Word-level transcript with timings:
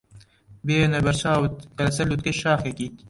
بهێنە 0.65 0.99
بەرچاوت 1.05 1.55
کە 1.75 1.81
لەسەر 1.87 2.05
لووتکەی 2.09 2.39
شاخێکیت. 2.41 2.95